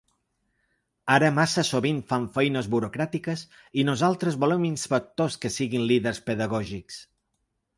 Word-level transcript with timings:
Ara 1.15 1.27
massa 1.39 1.63
sovint 1.67 1.99
fan 2.13 2.25
feines 2.37 2.69
burocràtiques 2.75 3.43
i 3.83 3.83
nosaltres 3.91 4.39
volem 4.45 4.67
inspectors 4.71 5.39
que 5.45 5.53
siguin 5.59 5.87
líders 5.93 6.23
pedagògics. 6.33 6.99